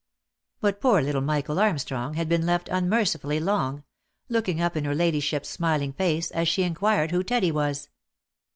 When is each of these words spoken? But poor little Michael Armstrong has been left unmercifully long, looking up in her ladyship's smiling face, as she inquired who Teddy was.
But 0.61 0.81
poor 0.81 0.99
little 0.99 1.21
Michael 1.21 1.59
Armstrong 1.59 2.15
has 2.15 2.25
been 2.25 2.43
left 2.43 2.69
unmercifully 2.69 3.39
long, 3.39 3.83
looking 4.29 4.59
up 4.59 4.75
in 4.75 4.83
her 4.85 4.95
ladyship's 4.95 5.49
smiling 5.49 5.93
face, 5.93 6.31
as 6.31 6.47
she 6.47 6.63
inquired 6.63 7.11
who 7.11 7.21
Teddy 7.23 7.51
was. 7.51 7.87